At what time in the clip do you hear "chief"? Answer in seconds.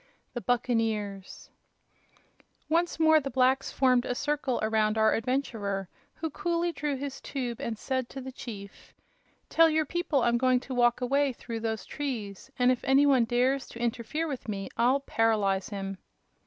8.31-8.95